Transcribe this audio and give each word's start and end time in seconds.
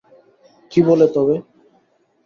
কী 0.71 0.79
বলে 0.87 1.07
তবে? 1.07 1.35